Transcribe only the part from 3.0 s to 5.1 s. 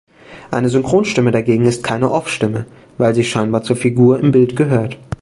sie scheinbar zur Figur im Bild gehört.